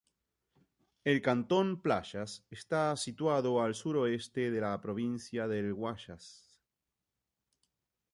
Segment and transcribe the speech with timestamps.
[1.03, 6.59] El cantón Playas está situado al suroeste de la provincia del Guayas.